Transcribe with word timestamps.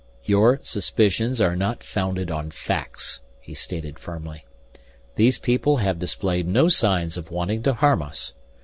"Your 0.23 0.59
suspicions 0.63 1.39
are 1.39 1.55
not 1.55 1.83
founded 1.83 2.31
on 2.31 2.49
facts," 2.49 3.21
he 3.39 3.53
stated 3.53 3.99
firmly. 3.99 4.45
"These 5.15 5.37
people 5.37 5.77
have 5.77 5.99
displayed 5.99 6.47
no 6.47 6.69
signs 6.69 7.17
of 7.17 7.29
wanting 7.29 7.61
to 7.61 7.75
harm 7.75 8.01
us. 8.01 8.33